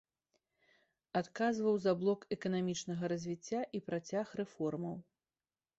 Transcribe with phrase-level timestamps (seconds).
[1.21, 4.95] Адказваў за блок эканамічнага развіцця і працяг рэформаў.